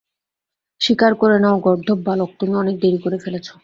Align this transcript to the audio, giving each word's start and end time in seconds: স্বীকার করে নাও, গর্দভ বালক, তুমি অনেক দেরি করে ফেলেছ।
স্বীকার 0.81 1.11
করে 1.15 1.37
নাও, 1.39 1.55
গর্দভ 1.59 1.97
বালক, 2.03 2.29
তুমি 2.39 2.53
অনেক 2.55 2.75
দেরি 2.81 2.97
করে 2.97 3.17
ফেলেছ। 3.17 3.47